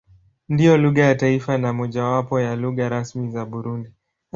[0.49, 3.91] Ndiyo lugha ya taifa na mojawapo ya lugha rasmi za Burundi.